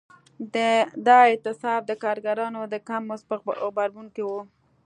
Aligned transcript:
دا 1.07 1.17
اعتصاب 1.29 1.81
د 1.87 1.91
کارګرانو 2.03 2.61
د 2.73 2.75
کم 2.87 3.01
مزد 3.09 3.25
په 3.29 3.35
غبرګون 3.63 4.07
کې 4.15 4.23
و. 4.27 4.31